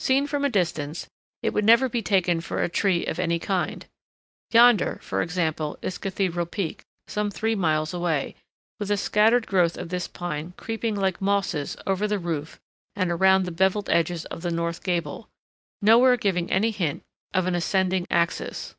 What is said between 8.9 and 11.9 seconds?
a scattered growth of this pine creeping like mosses